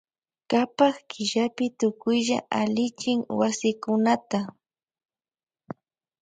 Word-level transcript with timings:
Kapak 0.49 0.95
killapi 1.09 1.65
tukuylla 1.79 2.37
allichin 2.59 3.19
wasikunata. 3.39 4.39